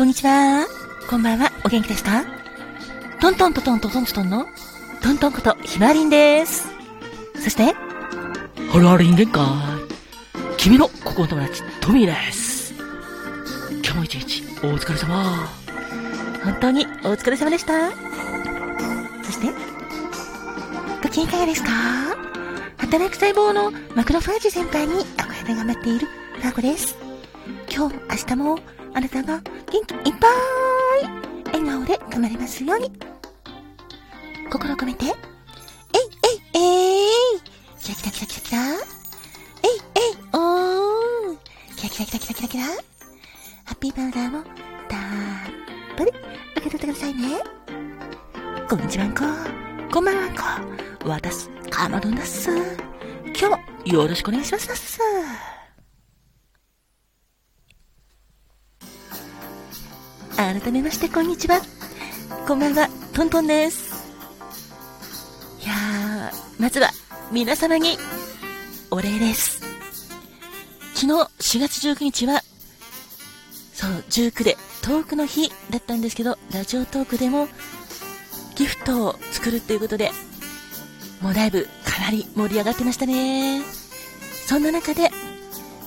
[0.00, 0.66] こんにちは。
[1.10, 1.52] こんばんは。
[1.62, 2.24] お元気ですか？
[3.20, 4.46] トントントントントントンの
[5.02, 6.68] トントンことひまりんです。
[7.38, 9.78] そして、ハロハロ人間か
[10.56, 12.72] 君の心の友達、トミーです。
[13.84, 15.46] 今日も一日、お疲れ様。
[16.44, 17.90] 本当にお疲れ様でした。
[19.22, 19.52] そして、
[21.02, 21.70] ご機嫌いかがですか？
[22.78, 26.06] 働く細胞のマクロファージ先輩に憧れて頑張っている
[26.36, 26.96] ファーコです。
[27.70, 28.58] 今日、明日も
[28.94, 32.90] あなたが元気いっぱい笑顔で頑張れますように。
[34.50, 35.12] 心を込めて、えい
[36.54, 37.40] えいえい
[37.78, 38.78] キラキラキラキラキラえい
[39.94, 41.38] えいおー
[41.76, 42.72] キラキラキラキラキラキラハ
[43.70, 44.44] ッピーバーガーを
[44.88, 45.00] たっ
[45.96, 47.38] ぷり受け取ってくださいね。
[48.68, 49.24] こんにちはんこ。
[49.92, 50.42] こんばんはんこ。
[51.06, 52.50] 私、カマドンです。
[53.26, 55.00] 今日もよろしくお願いします。
[60.52, 61.60] 改めましてこんにちは。
[62.48, 64.04] こんばんは、トントンです。
[65.62, 66.90] いやー、まずは
[67.30, 67.96] 皆様に
[68.90, 69.60] お礼です。
[70.94, 72.42] 昨日4月19日は、
[73.74, 77.46] そう、19でトークの日だったんですけど、ラジオトークでも
[78.56, 80.10] ギフトを作るっていうことで、
[81.22, 83.62] もうだいぶかなり盛り上がってましたね。
[84.48, 85.12] そんな中で、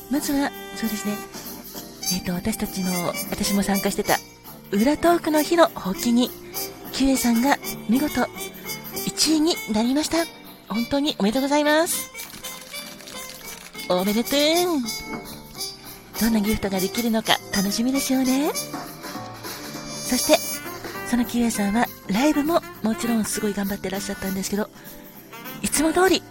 [0.09, 1.17] まずは、そうですね、
[2.13, 4.19] えっ、ー、と、私たちの、私も参加してた
[4.73, 6.31] 裏トークの日の発起に、
[6.93, 8.21] キュエさんが見事
[9.05, 10.25] 1位になりました。
[10.67, 12.09] 本当におめでとうございます。
[13.87, 14.33] おめでとう。
[16.19, 18.51] どんなギフトができるのか楽しみですよね。
[20.07, 20.39] そして、
[21.07, 24.71] そのキュエさんはライブももちろんすごい頑張ってらっしゃったんですけど、
[25.61, 26.23] いつも通り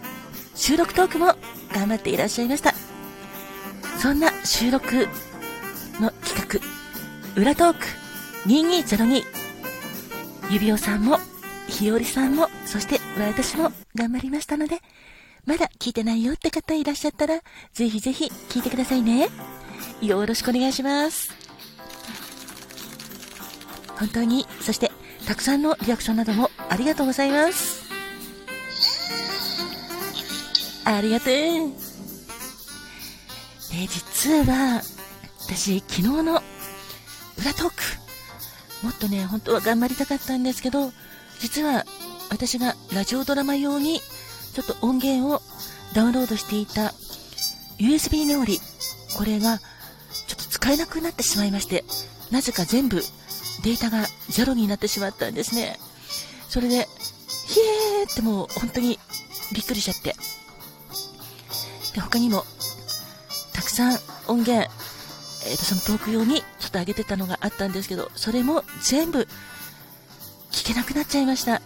[0.56, 1.36] 収録トークも
[1.72, 2.74] 頑張っていらっしゃいました。
[3.98, 5.06] そんな収録
[6.00, 6.60] の企
[7.36, 8.01] 画、裏トーク
[8.46, 9.22] 2202
[10.50, 11.18] 指輪さんも
[11.68, 14.78] ひよりさんもそして私も頑張りましたので
[15.46, 17.40] まだ聞いてないよって方いらっしゃったら
[17.72, 19.28] ぜひぜひ聞いてくださいね。
[20.00, 21.30] よろしくお願いします。
[23.98, 24.90] 本当にそして
[25.26, 27.82] たくさんのリアクションなどもありがとうございます。
[30.84, 31.28] ありがとう。
[31.30, 31.60] で
[33.88, 34.82] 実は
[35.40, 36.42] 私昨日の
[37.38, 38.01] 裏トーク
[38.82, 40.92] もっとね、本当は頑張りたかったんですけど、
[41.40, 41.84] 実は
[42.30, 44.00] 私がラジオドラマ用に
[44.54, 45.40] ちょっと音源を
[45.94, 46.94] ダウンロードしていた
[47.78, 48.60] USB メモリ、
[49.16, 49.64] これがちょ
[50.40, 51.84] っと使えなくなってしまいまして、
[52.30, 53.02] なぜか全部
[53.62, 55.78] データがゼロになってしまったんですね。
[56.48, 56.88] それで、
[57.46, 58.98] ひえーってもう本当に
[59.52, 60.14] びっくりしちゃって。
[61.94, 62.44] で、他にも、
[63.52, 64.70] たくさん音源、
[65.46, 69.26] えっ、ー、と、そのトーク用にちょっと上げてたのがあったんですけど、それも全部
[70.50, 71.62] 聞けなくなっちゃいました。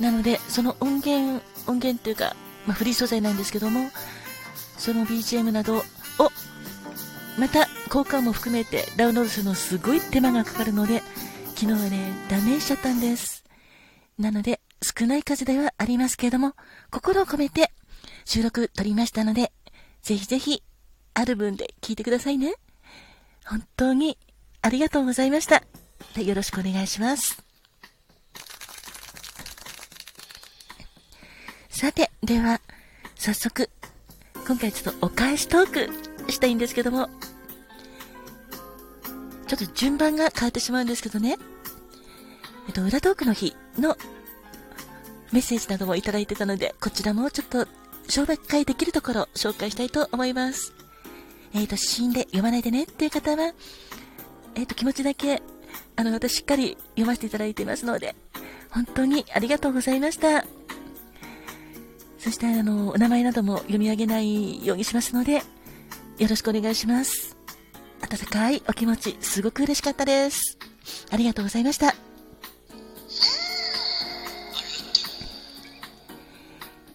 [0.00, 2.36] なので、その音源、音源っていうか、
[2.66, 3.90] まあ、フリー素材なんですけども、
[4.76, 5.82] その BGM などを、
[7.38, 11.02] また交換も含めてダウンロードするのすごい手間がかかるので、
[11.56, 13.44] 昨日はね、ダメしちゃったんです。
[14.18, 16.54] なので、少ない数ではありますけれども、
[16.90, 17.72] 心を込めて
[18.24, 19.52] 収録撮りましたので、
[20.02, 20.62] ぜひぜひ、
[21.14, 22.54] ある分で聞いてくださいね。
[23.48, 24.18] 本当に
[24.60, 25.62] ありがとうございました。
[26.20, 27.42] よろしくお願いします。
[31.70, 32.60] さて、では、
[33.14, 33.70] 早速、
[34.46, 37.08] 今回ちょっとお返しトークしたいんですけども、
[39.46, 41.38] ちょっと順番が変わってしまうんですけどね、
[42.66, 43.96] えっと、裏トークの日の
[45.32, 47.66] メッセージなどもいただいてたので、こちらもちょっと
[48.08, 50.77] 紹介できるところ紹介したいと思います。
[51.54, 53.52] えっ、ー、と、死んで読まないでねっていう方は、
[54.54, 55.42] えっ、ー、と、気持ちだけ、
[55.96, 58.14] あの、私しっかり読ませていただいていますので、
[58.70, 60.44] 本当にありがとうございました。
[62.18, 65.42] そして、あの、お名前なども読み上げないようにしますので、
[66.18, 67.36] よろしくお願いします。
[68.00, 70.58] 温かいお気持ち、すごく嬉しかったです。
[71.10, 71.94] ありがとうございました。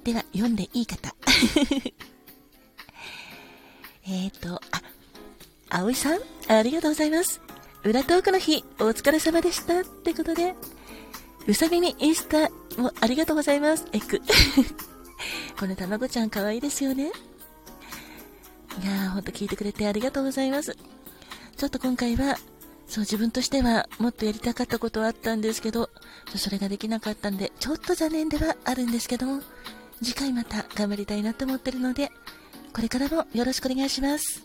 [0.04, 1.16] では、読んでいい方。
[4.06, 4.82] えっ、ー、と、あ、
[5.70, 6.20] 葵さん、
[6.50, 7.42] ありがとうございます。
[7.84, 9.80] 裏トークの日、お疲れ様でした。
[9.80, 10.56] ってことで、
[11.48, 12.50] うさ耳インスタ
[12.82, 13.88] もありがとうございます。
[13.94, 14.22] エク。
[15.58, 17.12] この卵ちゃん可愛いですよね。
[18.82, 20.76] いやー、ほんと聞いてくれてありがとうございます。
[21.56, 22.38] ちょっと今回は、
[22.88, 25.90] そう、自分としてはもっとやりたかったことはあったんですけど、
[26.36, 29.42] それができなかったんで、ちょっと残念ではあるんですけども、
[30.02, 32.12] 次回また頑張りたいなと思ってるので、
[32.74, 34.44] これからもよろしくお願いします。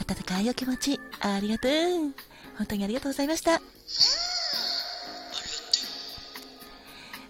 [0.00, 1.72] 温かいお気持ち、ありがとう。
[2.56, 3.60] 本当にありがとうございました。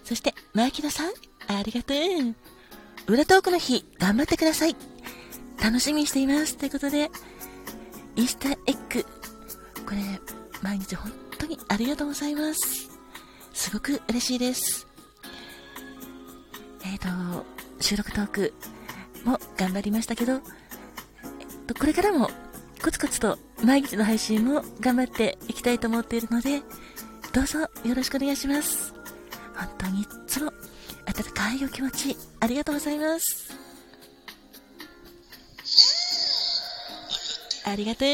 [0.05, 1.11] そして、マーキノさん、
[1.47, 3.13] ありがとう。
[3.13, 4.75] 裏トークの日、頑張ってください。
[5.61, 6.57] 楽しみにしています。
[6.57, 7.11] ということで、
[8.15, 9.03] イースターエッグ。
[9.85, 9.97] これ、
[10.61, 12.89] 毎日本当にありがとうございます。
[13.53, 14.87] すごく嬉しいです。
[16.85, 17.45] えっ、ー、と、
[17.81, 18.53] 収録トーク
[19.23, 20.41] も頑張りましたけど、えっ
[21.67, 22.29] と、これからも
[22.81, 26.61] コツコツと毎日の配信も頑張っていきたいと思っているので、
[27.33, 28.93] どうぞよろしくお願いします。
[29.55, 30.51] 本当にいつも
[31.05, 33.53] 温かいお気持ちありがとうございます。
[37.65, 38.07] ありがとう。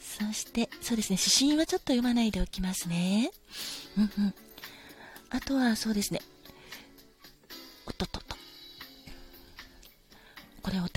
[0.00, 3.30] そして、そうですね、指針はちょっと読まないでおきますね。
[3.98, 4.34] うんうん。
[5.30, 6.20] あとはそうですね。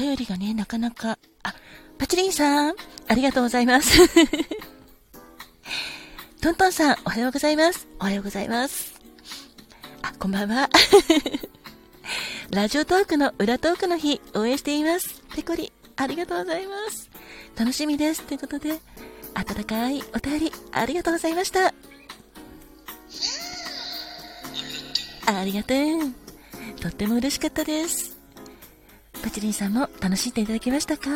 [0.10, 1.54] 便りがね、なかなか、あ、
[2.00, 2.76] パチリンさん、
[3.08, 4.08] ありがとうございます。
[6.42, 7.88] トントンさん、おはようございます。
[8.00, 9.00] おはようございます。
[10.02, 10.68] あ、こんばんは。
[12.50, 15.22] ラジオトークの裏トークの日、応援しています。
[15.36, 17.08] ペコリ、ありがとうございます。
[17.56, 18.24] 楽しみです。
[18.24, 18.80] ということで、
[19.36, 21.72] 温かいお便り、ありがとうございました。
[25.28, 25.78] ありがとう。
[26.82, 28.09] とっても嬉しかったです。
[29.24, 31.10] パチリンさんも楽しんでいただけましたか？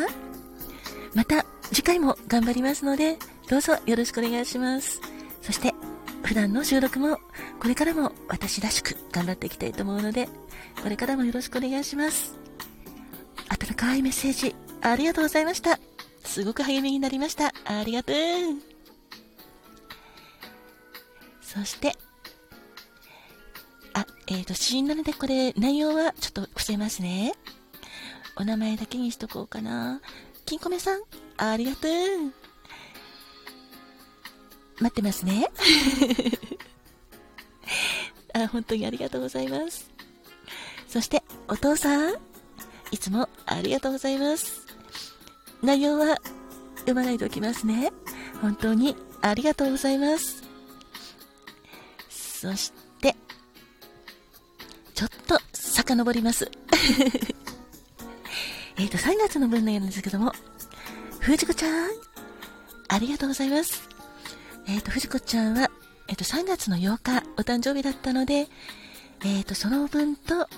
[1.14, 3.18] また次回も頑張りますので、
[3.48, 5.00] どうぞよろしくお願いします。
[5.42, 5.74] そして、
[6.22, 7.18] 普段の収録も
[7.60, 10.28] これからも私らしく頑張っていきたいと思うので、
[10.82, 12.34] これからもよろしくお願いします。
[13.48, 15.78] 温かいメッセージありがとうございました。
[16.24, 17.52] すごく励みになりました。
[17.64, 18.16] ありがとう。
[21.42, 21.96] そして、
[23.92, 27.34] あ、えっ、ー、と、死因なのでこれ、内容はちょっと伏せますね。
[28.36, 30.00] お名前だけにしとこうかな。
[30.44, 31.02] 金庫目さん、
[31.36, 31.90] ありがとう。
[34.80, 35.50] 待ってますね。
[38.34, 39.90] あ、本当にありがとうございます。
[40.88, 42.14] そして、お父さん、
[42.90, 44.66] いつもありがとうございます。
[45.62, 46.18] 内容は
[46.78, 47.92] 読まないでおきますね。
[48.42, 50.42] 本当にありがとうございます。
[52.10, 53.16] そして、
[54.94, 56.50] ちょっと遡ります。
[58.76, 60.32] えっと、3月の分なんですけども、
[61.20, 61.90] 藤子ちゃん、
[62.88, 63.88] ありがとうございます。
[64.66, 65.70] えっ、ー、と、藤子ちゃんは、
[66.08, 68.48] えっ、ー、と、3月の8日、お誕生日だったので、
[69.24, 70.48] えっ、と、その分と、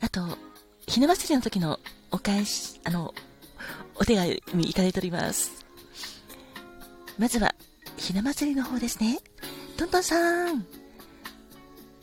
[0.00, 0.38] あと、
[0.86, 1.80] ひな祭りの時の
[2.10, 3.14] お返し、あの、
[3.96, 5.64] お手紙いただいております。
[7.18, 7.54] まずは、
[7.96, 9.18] ひな祭りの方ですね。
[9.76, 10.64] トントンさん。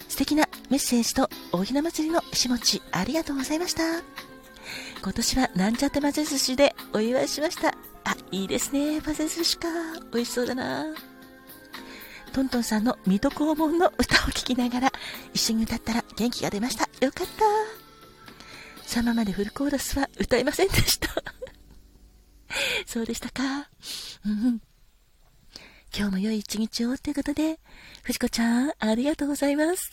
[0.09, 4.30] 素敵なメッセージと大ひな祭りのしもちありがとうございました。
[5.03, 7.69] 今年はなんちゃって混ぜ寿司でお祝いしました。
[8.03, 9.01] あ、いいですね。
[9.01, 9.67] 混ぜ寿司か。
[10.13, 10.85] 美味しそうだな。
[12.31, 14.91] トントンさんの水戸黄門の歌を聴きながら
[15.33, 16.83] 一緒に歌ったら元気が出ました。
[17.03, 18.87] よかった。
[18.87, 21.09] さままでフルコーラスは歌えませんでした。
[22.85, 23.69] そうでしたか。
[24.23, 24.61] うん。
[25.97, 27.59] 今日も良い一日をということで、
[28.03, 29.91] 藤子ちゃん、ありがとうございます。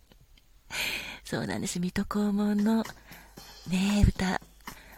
[1.24, 1.78] そうなんです。
[1.78, 2.84] 水戸黄門の
[3.70, 4.40] ねえ歌、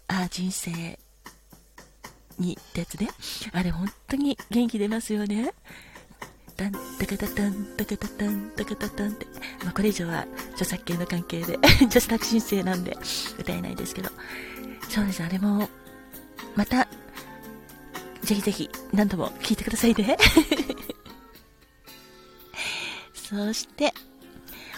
[0.06, 0.98] あ、人生
[2.38, 3.08] にってやつね。
[3.52, 5.52] あれ本当に元気出ますよね。
[6.56, 9.26] タン、タカタタン、タカタタン、タカタタンって。
[9.64, 12.96] まあ、これ以上は著作権の関係で 著作申請なんで
[13.38, 14.10] 歌えないですけど。
[14.88, 15.68] そうです、あれも、
[16.54, 16.88] また、
[18.22, 20.16] ぜひぜひ何度も聴いてくださいね
[23.14, 23.94] そして、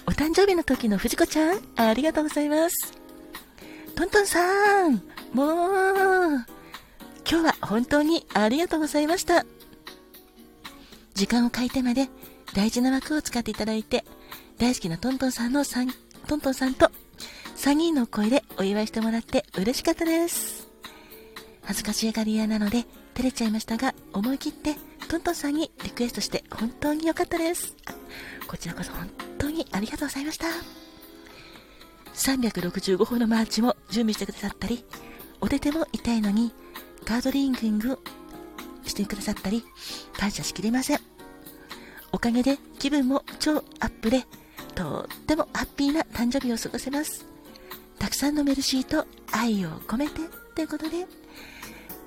[0.06, 3.01] お誕生日の時の藤子ちゃん、ありがとうございます。
[3.94, 6.46] トントンさん、もう、
[7.28, 9.44] 今日は本当にありがとうございました。
[11.14, 12.08] 時間を変えてまで
[12.54, 14.04] 大事な枠を使っていただいて、
[14.58, 15.88] 大好きなトントンさんの3、
[16.26, 16.90] トントンさんと
[17.56, 20.68] 3人の声でお祝いしてもらって嬉しかったです。
[21.62, 22.84] 恥ずかしがり屋なので
[23.14, 24.74] 照れちゃいましたが、思い切って
[25.08, 27.76] トントンさんにリクエストして本当に良かったです。
[28.48, 30.46] こちらこそ本当にありがとうございました。
[32.14, 34.84] 365歩のマーチも準備してくださったり、
[35.40, 36.52] お手手も痛いのに
[37.04, 37.98] カードリーディング
[38.84, 39.64] してくださったり、
[40.16, 41.00] 感謝しきれません。
[42.12, 44.24] おかげで気分も超アップで、
[44.74, 47.26] とってもハッピーな誕生日を過ごせます。
[47.98, 50.20] たくさんのメルシーと愛を込めて
[50.54, 51.06] ということで、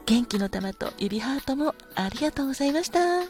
[0.06, 3.00] 元気の玉と指ハートもありがとうございました。
[3.22, 3.26] あ、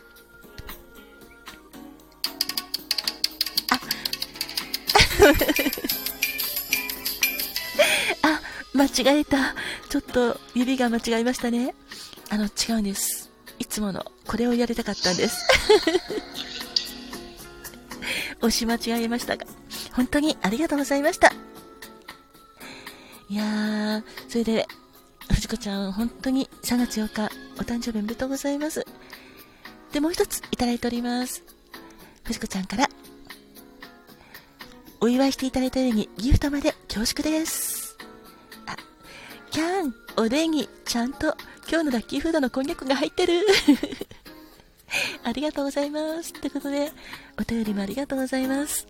[8.75, 9.55] 間違えた。
[9.89, 11.73] ちょっと指が間違えましたね。
[12.29, 13.31] あの、違うんです。
[13.57, 15.47] いつもの、これをやりたかったんです。
[18.39, 19.45] 押し間違えましたが、
[19.93, 21.31] 本当にありがとうございました。
[23.29, 24.67] いやー、それで、
[25.29, 28.85] 藤子ちゃん、本当に3月8日、お誕生日おめでとうございます。
[29.93, 31.43] で、もう一ついただいております。
[32.23, 32.89] 藤子ちゃんから、
[34.99, 37.74] お祝いしていただいたようにギフトまで恐縮です。
[39.55, 41.37] キャン、お礼にちゃんと
[41.69, 43.39] 今日のラッキーフードのこんにゃくが入ってる。
[45.23, 46.33] ありがとうございます。
[46.33, 46.91] ということで、
[47.39, 48.85] お便りもありがとうございます。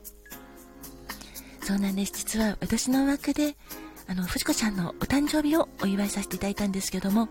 [1.62, 2.14] そうなんです。
[2.16, 3.56] 実は私の枠で、
[4.08, 7.30] あの、藤子ちゃんのお誕生日をお祝いさせていただいたんですけども、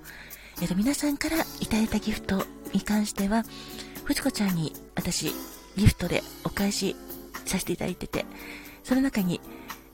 [0.62, 3.44] えっと、皆さんからいただいたギフトに関しては、
[4.04, 5.34] 藤子ちゃんに私、
[5.76, 6.94] ギフトでお返し
[7.46, 8.26] させていただいてて、
[8.84, 9.40] その中に、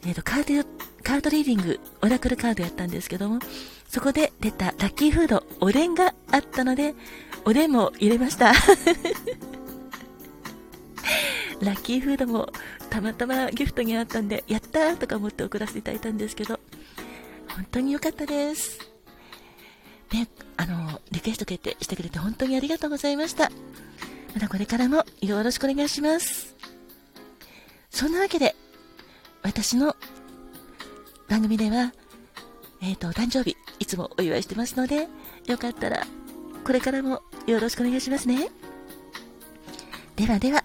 [0.07, 0.69] えっと、カード、
[1.02, 3.38] カードリーディング、オラクルカードやったんですけども、
[3.88, 6.95] そこで出たラッキーフード、おでんがあったので、
[7.45, 8.52] おでんも入れました。
[11.61, 12.50] ラッキーフードも
[12.88, 16.59] たまたまギフトにあったんで、やったーとか思って送らせていただいたんですけど、
[17.49, 18.78] 本当に良かったです。
[20.12, 23.50] ね、あの、リクエスト決定してくれて本当にありがとうございました。
[24.35, 26.57] またこれからもよろしくお願いします。
[27.90, 28.57] そんなわけで、
[29.42, 29.97] 私の
[31.28, 31.92] 番組では、
[32.82, 35.09] えっ、ー、と、誕生日、いつもお祝いしてますので、
[35.47, 36.06] よかったら、
[36.64, 38.49] これからもよろしくお願いしますね。
[40.16, 40.64] ではでは、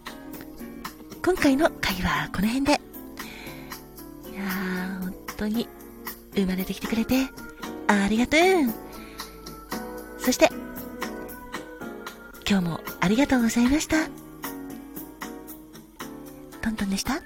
[1.24, 2.82] 今回の会はこの辺で。
[4.32, 5.67] いやー、本当に
[6.36, 7.27] 生まれてきてくれて
[7.88, 8.41] ありがとう。
[10.20, 10.50] そして、
[12.48, 14.05] 今日もありがとうございました。
[16.62, 17.22] トントンでした。